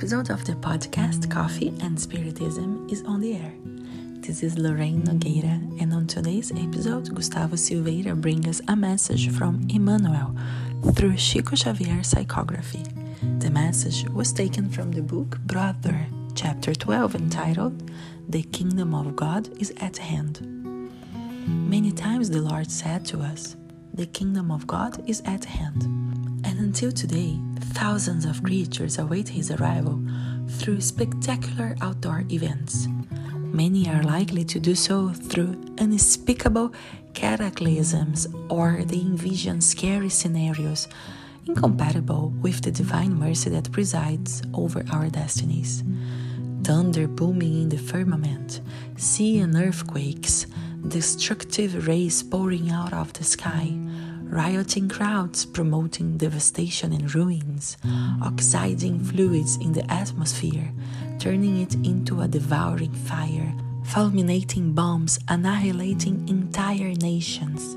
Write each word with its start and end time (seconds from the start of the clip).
Episode 0.00 0.30
of 0.30 0.42
the 0.46 0.54
podcast 0.54 1.30
Coffee 1.30 1.74
and 1.82 2.00
Spiritism 2.00 2.88
is 2.88 3.02
on 3.02 3.20
the 3.20 3.34
air. 3.34 3.52
This 4.22 4.42
is 4.42 4.56
Lorraine 4.56 5.02
Nogueira, 5.02 5.78
and 5.78 5.92
on 5.92 6.06
today's 6.06 6.50
episode, 6.52 7.14
Gustavo 7.14 7.54
Silveira 7.54 8.16
brings 8.16 8.48
us 8.48 8.62
a 8.68 8.74
message 8.74 9.30
from 9.30 9.60
Emmanuel 9.68 10.34
through 10.94 11.18
Chico 11.18 11.54
Xavier 11.54 12.00
psychography. 12.00 12.82
The 13.40 13.50
message 13.50 14.08
was 14.08 14.32
taken 14.32 14.70
from 14.70 14.90
the 14.90 15.02
book 15.02 15.38
Brother, 15.40 16.06
chapter 16.34 16.74
12, 16.74 17.16
entitled 17.16 17.90
The 18.26 18.44
Kingdom 18.44 18.94
of 18.94 19.14
God 19.16 19.50
is 19.60 19.70
at 19.82 19.98
Hand. 19.98 20.40
Many 21.46 21.92
times 21.92 22.30
the 22.30 22.40
Lord 22.40 22.70
said 22.70 23.04
to 23.04 23.20
us, 23.20 23.54
The 23.92 24.06
kingdom 24.06 24.50
of 24.50 24.66
God 24.66 25.06
is 25.06 25.20
at 25.26 25.44
hand. 25.44 26.09
Until 26.60 26.92
today, 26.92 27.40
thousands 27.72 28.26
of 28.26 28.42
creatures 28.42 28.98
await 28.98 29.30
his 29.30 29.50
arrival 29.50 29.98
through 30.46 30.82
spectacular 30.82 31.74
outdoor 31.80 32.24
events. 32.30 32.86
Many 33.34 33.88
are 33.88 34.02
likely 34.02 34.44
to 34.44 34.60
do 34.60 34.74
so 34.74 35.08
through 35.08 35.58
unspeakable 35.78 36.74
cataclysms 37.14 38.28
or 38.50 38.82
they 38.84 39.00
envision 39.00 39.62
scary 39.62 40.10
scenarios 40.10 40.86
incompatible 41.46 42.28
with 42.42 42.60
the 42.60 42.70
divine 42.70 43.14
mercy 43.18 43.48
that 43.48 43.72
presides 43.72 44.42
over 44.52 44.84
our 44.92 45.08
destinies. 45.08 45.82
Thunder 46.62 47.08
booming 47.08 47.62
in 47.62 47.68
the 47.70 47.78
firmament, 47.78 48.60
sea 48.98 49.38
and 49.38 49.56
earthquakes, 49.56 50.46
destructive 50.86 51.88
rays 51.88 52.22
pouring 52.22 52.70
out 52.70 52.92
of 52.92 53.14
the 53.14 53.24
sky, 53.24 53.72
rioting 54.30 54.88
crowds 54.88 55.44
promoting 55.44 56.16
devastation 56.16 56.92
and 56.92 57.12
ruins, 57.14 57.76
oxidizing 58.22 59.02
fluids 59.02 59.56
in 59.56 59.72
the 59.72 59.90
atmosphere, 59.90 60.72
turning 61.18 61.60
it 61.60 61.74
into 61.86 62.20
a 62.20 62.28
devouring 62.28 62.92
fire, 62.92 63.52
fulminating 63.84 64.72
bombs, 64.72 65.18
annihilating 65.28 66.28
entire 66.28 66.94
nations. 66.94 67.76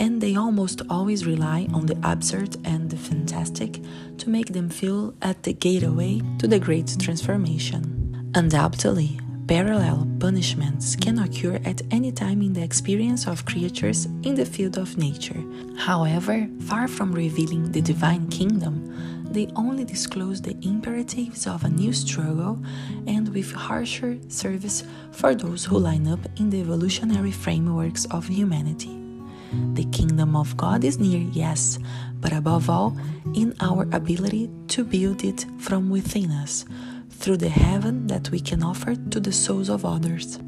And 0.00 0.20
they 0.20 0.36
almost 0.36 0.82
always 0.88 1.26
rely 1.26 1.66
on 1.72 1.86
the 1.86 1.98
absurd 2.04 2.56
and 2.64 2.88
the 2.88 2.96
fantastic 2.96 3.80
to 4.18 4.30
make 4.30 4.52
them 4.52 4.68
feel 4.68 5.14
at 5.22 5.42
the 5.42 5.52
gateway 5.52 6.20
to 6.38 6.46
the 6.46 6.60
great 6.60 6.96
transformation. 7.00 8.30
Undoubtedly, 8.34 9.18
Parallel 9.48 10.06
punishments 10.20 10.94
can 10.94 11.18
occur 11.20 11.58
at 11.64 11.80
any 11.90 12.12
time 12.12 12.42
in 12.42 12.52
the 12.52 12.62
experience 12.62 13.26
of 13.26 13.46
creatures 13.46 14.04
in 14.22 14.34
the 14.34 14.44
field 14.44 14.76
of 14.76 14.98
nature. 14.98 15.42
However, 15.74 16.46
far 16.66 16.86
from 16.86 17.12
revealing 17.12 17.72
the 17.72 17.80
divine 17.80 18.28
kingdom, 18.28 19.24
they 19.32 19.48
only 19.56 19.86
disclose 19.86 20.42
the 20.42 20.54
imperatives 20.60 21.46
of 21.46 21.64
a 21.64 21.70
new 21.70 21.94
struggle 21.94 22.62
and 23.06 23.32
with 23.32 23.50
harsher 23.50 24.18
service 24.28 24.84
for 25.12 25.34
those 25.34 25.64
who 25.64 25.78
line 25.78 26.06
up 26.08 26.20
in 26.36 26.50
the 26.50 26.60
evolutionary 26.60 27.32
frameworks 27.32 28.04
of 28.10 28.28
humanity. 28.28 29.00
The 29.72 29.86
kingdom 29.86 30.36
of 30.36 30.58
God 30.58 30.84
is 30.84 30.98
near, 30.98 31.26
yes, 31.32 31.78
but 32.20 32.34
above 32.34 32.68
all, 32.68 32.98
in 33.34 33.54
our 33.60 33.88
ability 33.92 34.50
to 34.68 34.84
build 34.84 35.24
it 35.24 35.46
from 35.58 35.88
within 35.88 36.32
us 36.32 36.66
through 37.18 37.36
the 37.36 37.48
heaven 37.48 38.06
that 38.06 38.30
we 38.30 38.38
can 38.40 38.62
offer 38.62 38.94
to 38.94 39.18
the 39.20 39.32
souls 39.32 39.68
of 39.68 39.84
others. 39.84 40.38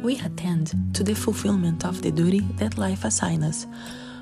We 0.00 0.18
attend 0.20 0.72
to 0.94 1.02
the 1.02 1.14
fulfillment 1.14 1.84
of 1.84 2.00
the 2.00 2.12
duty 2.12 2.40
that 2.56 2.78
life 2.78 3.04
assigns 3.04 3.44
us, 3.44 3.66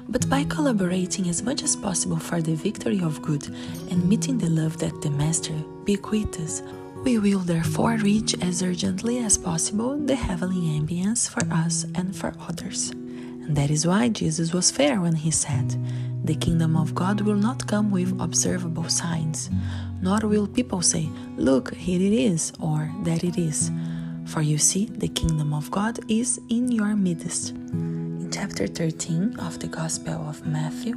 but 0.09 0.29
by 0.31 0.45
collaborating 0.45 1.29
as 1.29 1.43
much 1.43 1.63
as 1.63 1.77
possible 1.77 2.19
for 2.19 2.41
the 2.41 2.55
victory 2.55 3.01
of 3.01 3.21
good 3.21 3.47
and 3.91 4.09
meeting 4.09 4.39
the 4.39 4.49
love 4.49 4.79
that 4.79 5.03
the 5.03 5.11
Master 5.11 5.55
bequeaths 5.85 6.41
us, 6.41 6.63
we 7.05 7.19
will 7.19 7.41
therefore 7.41 7.97
reach 7.99 8.35
as 8.43 8.63
urgently 8.63 9.19
as 9.19 9.37
possible 9.37 9.97
the 9.99 10.17
heavenly 10.17 10.81
ambience 10.81 11.29
for 11.29 11.45
us 11.53 11.85
and 11.95 12.17
for 12.17 12.35
others. 12.49 12.93
And 13.49 13.57
that 13.57 13.71
is 13.71 13.87
why 13.87 14.11
Jesus 14.11 14.53
was 14.53 14.71
fair 14.71 15.01
when 15.01 15.15
he 15.15 15.31
said, 15.31 15.75
The 16.23 16.35
kingdom 16.35 16.77
of 16.77 16.95
God 16.95 17.23
will 17.23 17.41
not 17.49 17.67
come 17.67 17.91
with 17.91 18.21
observable 18.21 18.91
signs, 18.91 19.49
nor 20.03 20.19
will 20.21 20.47
people 20.47 20.83
say, 20.83 21.09
Look, 21.39 21.75
here 21.75 22.01
it 22.01 22.13
is, 22.13 22.53
or 22.61 22.93
that 23.05 23.25
it 23.25 23.39
is. 23.39 23.71
For 24.27 24.43
you 24.43 24.59
see, 24.59 24.85
the 24.85 25.09
kingdom 25.09 25.55
of 25.55 25.71
God 25.71 25.99
is 26.11 26.39
in 26.51 26.71
your 26.71 26.95
midst. 26.95 27.53
In 27.73 28.29
chapter 28.31 28.67
13 28.67 29.41
of 29.41 29.59
the 29.59 29.69
Gospel 29.69 30.29
of 30.29 30.47
Matthew, 30.47 30.95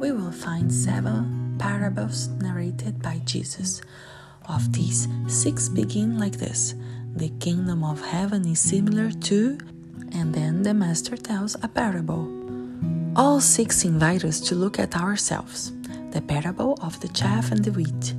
we 0.00 0.10
will 0.10 0.32
find 0.32 0.72
seven 0.72 1.56
parables 1.58 2.28
narrated 2.28 3.02
by 3.02 3.20
Jesus. 3.26 3.82
Of 4.48 4.72
these, 4.72 5.06
six 5.28 5.68
begin 5.68 6.18
like 6.18 6.38
this 6.38 6.74
The 7.14 7.28
kingdom 7.40 7.84
of 7.84 8.00
heaven 8.00 8.46
is 8.46 8.58
similar 8.60 9.10
to, 9.10 9.58
and 10.12 10.34
then 10.34 10.62
the 10.62 10.74
Master 10.74 11.16
tells 11.16 11.54
a 11.62 11.68
parable. 11.68 12.28
All 13.16 13.40
six 13.40 13.84
invite 13.84 14.24
us 14.24 14.40
to 14.40 14.54
look 14.54 14.78
at 14.78 14.96
ourselves 14.96 15.72
the 16.10 16.20
parable 16.20 16.78
of 16.82 16.98
the 17.00 17.08
chaff 17.08 17.52
and 17.52 17.64
the 17.64 17.72
wheat 17.72 18.14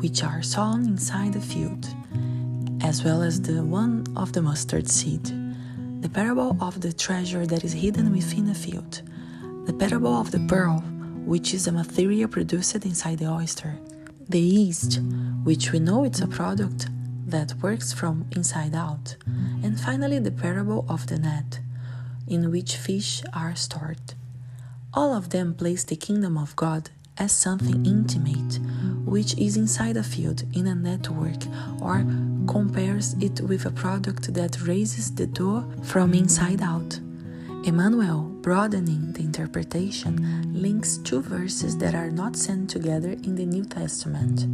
which 0.00 0.22
are 0.22 0.42
sown 0.42 0.86
inside 0.86 1.32
the 1.32 1.40
field, 1.40 1.86
as 2.82 3.02
well 3.02 3.22
as 3.22 3.40
the 3.40 3.62
one 3.64 4.04
of 4.16 4.32
the 4.32 4.42
mustard 4.42 4.88
seed, 4.88 5.24
the 6.00 6.08
parable 6.08 6.56
of 6.60 6.80
the 6.80 6.92
treasure 6.92 7.46
that 7.46 7.64
is 7.64 7.72
hidden 7.72 8.12
within 8.12 8.48
a 8.48 8.54
field, 8.54 9.02
the 9.66 9.72
parable 9.72 10.14
of 10.14 10.30
the 10.30 10.40
pearl, 10.48 10.78
which 11.24 11.52
is 11.52 11.66
a 11.66 11.72
material 11.72 12.28
produced 12.28 12.84
inside 12.84 13.18
the 13.18 13.26
oyster, 13.26 13.76
the 14.28 14.40
yeast, 14.40 15.00
which 15.42 15.72
we 15.72 15.78
know 15.78 16.04
it's 16.04 16.20
a 16.20 16.28
product 16.28 16.88
that 17.30 17.54
works 17.62 17.92
from 17.92 18.26
inside 18.32 18.74
out, 18.74 19.16
and 19.62 19.78
finally 19.78 20.18
the 20.18 20.30
parable 20.30 20.84
of 20.88 21.06
the 21.06 21.18
net, 21.18 21.60
in 22.26 22.50
which 22.50 22.76
fish 22.76 23.22
are 23.32 23.54
stored. 23.54 24.14
All 24.94 25.14
of 25.14 25.30
them 25.30 25.54
place 25.54 25.84
the 25.84 25.96
kingdom 25.96 26.36
of 26.36 26.56
God 26.56 26.90
as 27.18 27.32
something 27.32 27.84
intimate, 27.84 28.58
which 29.04 29.36
is 29.38 29.56
inside 29.56 29.96
a 29.96 30.02
field 30.02 30.44
in 30.54 30.66
a 30.66 30.74
network, 30.74 31.42
or 31.80 32.04
compares 32.46 33.14
it 33.20 33.40
with 33.40 33.66
a 33.66 33.70
product 33.70 34.32
that 34.34 34.60
raises 34.62 35.14
the 35.14 35.26
dough 35.26 35.64
from 35.82 36.14
inside 36.14 36.62
out. 36.62 37.00
Emmanuel, 37.64 38.22
broadening 38.40 39.12
the 39.12 39.22
interpretation, 39.22 40.52
links 40.54 40.98
two 40.98 41.20
verses 41.20 41.76
that 41.78 41.94
are 41.94 42.10
not 42.10 42.36
sent 42.36 42.70
together 42.70 43.10
in 43.10 43.34
the 43.34 43.44
New 43.44 43.64
Testament. 43.64 44.46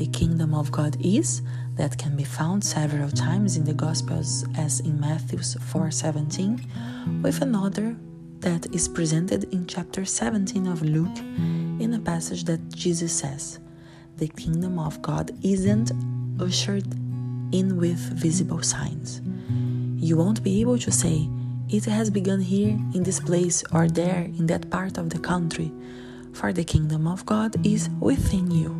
The 0.00 0.06
kingdom 0.06 0.54
of 0.54 0.72
God 0.72 0.96
is, 1.04 1.42
that 1.76 1.98
can 1.98 2.16
be 2.16 2.24
found 2.24 2.64
several 2.64 3.10
times 3.10 3.58
in 3.58 3.64
the 3.64 3.74
Gospels 3.74 4.46
as 4.56 4.80
in 4.80 4.98
Matthew 4.98 5.40
4:17, 5.40 7.22
with 7.22 7.42
another 7.42 7.94
that 8.40 8.64
is 8.74 8.88
presented 8.88 9.44
in 9.52 9.66
chapter 9.66 10.06
17 10.06 10.66
of 10.68 10.80
Luke 10.80 11.18
in 11.78 11.92
a 11.92 12.00
passage 12.00 12.44
that 12.44 12.66
Jesus 12.74 13.12
says, 13.12 13.58
The 14.16 14.28
kingdom 14.28 14.78
of 14.78 15.02
God 15.02 15.32
isn't 15.42 15.92
ushered 16.40 16.90
in 17.52 17.76
with 17.76 18.00
visible 18.26 18.62
signs. 18.62 19.20
You 19.98 20.16
won't 20.16 20.42
be 20.42 20.62
able 20.62 20.78
to 20.78 20.90
say, 20.90 21.28
It 21.68 21.84
has 21.84 22.08
begun 22.08 22.40
here 22.40 22.72
in 22.94 23.02
this 23.02 23.20
place 23.20 23.62
or 23.70 23.86
there 23.86 24.22
in 24.38 24.46
that 24.46 24.70
part 24.70 24.96
of 24.96 25.10
the 25.10 25.18
country, 25.18 25.70
for 26.32 26.54
the 26.54 26.64
kingdom 26.64 27.06
of 27.06 27.26
God 27.26 27.54
is 27.66 27.90
within 28.00 28.50
you. 28.50 28.79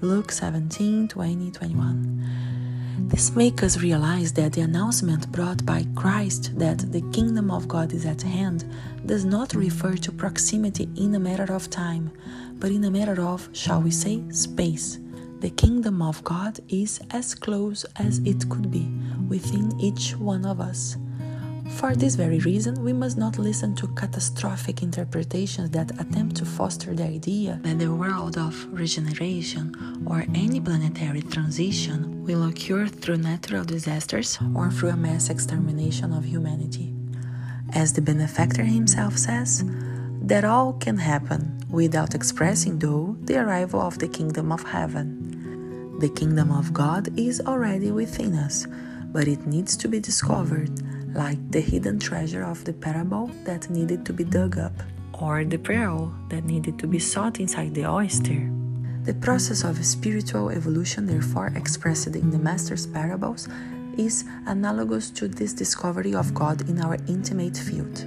Luke 0.00 0.30
17 0.30 1.08
20 1.08 1.50
21. 1.50 3.08
This 3.08 3.34
makes 3.34 3.64
us 3.64 3.82
realize 3.82 4.32
that 4.34 4.52
the 4.52 4.60
announcement 4.60 5.32
brought 5.32 5.66
by 5.66 5.84
Christ 5.96 6.56
that 6.56 6.92
the 6.92 7.00
kingdom 7.10 7.50
of 7.50 7.66
God 7.66 7.92
is 7.92 8.06
at 8.06 8.22
hand 8.22 8.64
does 9.06 9.24
not 9.24 9.54
refer 9.54 9.96
to 9.96 10.12
proximity 10.12 10.88
in 10.94 11.16
a 11.16 11.18
matter 11.18 11.52
of 11.52 11.68
time, 11.68 12.12
but 12.60 12.70
in 12.70 12.84
a 12.84 12.90
matter 12.92 13.20
of, 13.20 13.48
shall 13.52 13.82
we 13.82 13.90
say, 13.90 14.22
space. 14.30 15.00
The 15.40 15.50
kingdom 15.50 16.00
of 16.00 16.22
God 16.22 16.60
is 16.68 17.00
as 17.10 17.34
close 17.34 17.84
as 17.96 18.18
it 18.18 18.48
could 18.48 18.70
be 18.70 18.88
within 19.28 19.80
each 19.80 20.12
one 20.16 20.46
of 20.46 20.60
us. 20.60 20.96
For 21.76 21.94
this 21.94 22.16
very 22.16 22.38
reason, 22.40 22.82
we 22.82 22.92
must 22.92 23.16
not 23.16 23.38
listen 23.38 23.74
to 23.76 23.86
catastrophic 23.88 24.82
interpretations 24.82 25.70
that 25.70 25.92
attempt 26.00 26.36
to 26.36 26.44
foster 26.44 26.94
the 26.94 27.04
idea 27.04 27.60
that 27.62 27.78
the 27.78 27.94
world 27.94 28.36
of 28.36 28.66
regeneration 28.72 29.74
or 30.06 30.24
any 30.34 30.60
planetary 30.60 31.22
transition 31.22 32.24
will 32.24 32.48
occur 32.48 32.88
through 32.88 33.18
natural 33.18 33.64
disasters 33.64 34.38
or 34.56 34.70
through 34.70 34.90
a 34.90 34.96
mass 34.96 35.30
extermination 35.30 36.12
of 36.12 36.24
humanity. 36.24 36.94
As 37.74 37.92
the 37.92 38.02
benefactor 38.02 38.64
himself 38.64 39.16
says, 39.16 39.62
that 40.22 40.44
all 40.44 40.72
can 40.72 40.96
happen 40.98 41.60
without 41.70 42.14
expressing, 42.14 42.78
though, 42.78 43.16
the 43.22 43.38
arrival 43.38 43.80
of 43.80 43.98
the 43.98 44.08
kingdom 44.08 44.50
of 44.50 44.62
heaven. 44.64 45.98
The 46.00 46.08
kingdom 46.08 46.50
of 46.50 46.72
God 46.72 47.16
is 47.18 47.40
already 47.40 47.90
within 47.90 48.34
us, 48.34 48.66
but 49.12 49.28
it 49.28 49.46
needs 49.46 49.76
to 49.76 49.88
be 49.88 50.00
discovered 50.00 50.70
like 51.14 51.38
the 51.50 51.60
hidden 51.60 51.98
treasure 51.98 52.44
of 52.44 52.64
the 52.64 52.72
parable 52.72 53.30
that 53.44 53.70
needed 53.70 54.04
to 54.06 54.12
be 54.12 54.24
dug 54.24 54.58
up, 54.58 54.72
or 55.12 55.44
the 55.44 55.58
pearl 55.58 56.14
that 56.28 56.44
needed 56.44 56.78
to 56.78 56.86
be 56.86 56.98
sought 56.98 57.40
inside 57.40 57.74
the 57.74 57.86
oyster. 57.86 58.50
The 59.04 59.14
process 59.14 59.64
of 59.64 59.84
spiritual 59.84 60.50
evolution, 60.50 61.06
therefore 61.06 61.52
expressed 61.56 62.14
in 62.14 62.30
the 62.30 62.38
Master's 62.38 62.86
parables, 62.86 63.48
is 63.96 64.24
analogous 64.46 65.10
to 65.10 65.28
this 65.28 65.52
discovery 65.52 66.14
of 66.14 66.34
God 66.34 66.68
in 66.68 66.80
our 66.80 66.96
intimate 67.08 67.56
field. 67.56 68.04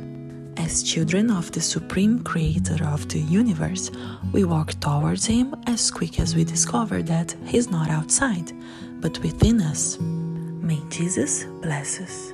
As 0.58 0.84
children 0.84 1.32
of 1.32 1.52
the 1.52 1.62
Supreme 1.62 2.24
Creator 2.24 2.86
of 2.86 3.08
the 3.10 3.20
universe, 3.20 3.90
we 4.32 4.44
walk 4.44 4.80
towards 4.80 5.26
Him 5.26 5.56
as 5.66 5.90
quick 5.90 6.20
as 6.20 6.36
we 6.36 6.44
discover 6.44 7.02
that 7.04 7.36
He's 7.46 7.72
not 7.72 7.90
outside, 7.90 8.52
but 9.02 9.18
within 9.20 9.60
us. 9.62 9.98
May 10.00 10.80
Jesus 10.90 11.46
bless 11.62 12.00
us. 12.00 12.34